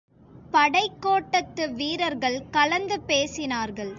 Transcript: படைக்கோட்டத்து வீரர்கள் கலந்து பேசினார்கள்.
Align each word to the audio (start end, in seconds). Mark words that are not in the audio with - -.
படைக்கோட்டத்து 0.53 1.73
வீரர்கள் 1.73 2.43
கலந்து 2.51 3.01
பேசினார்கள். 3.07 3.89